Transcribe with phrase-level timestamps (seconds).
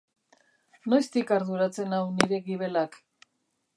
[0.93, 2.99] Noiztik arduratzen hau nire gibelak?